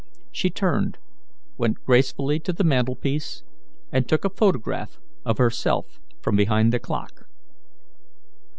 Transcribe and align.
She 0.31 0.49
turned, 0.49 0.97
went 1.59 1.83
gracefully 1.83 2.39
to 2.39 2.51
the 2.53 2.63
mantelpiece, 2.63 3.43
and 3.91 4.09
took 4.09 4.25
a 4.25 4.31
photograph 4.31 4.99
of 5.23 5.37
herself 5.37 5.99
from 6.23 6.35
behind 6.35 6.73
the 6.73 6.79
clock. 6.79 7.27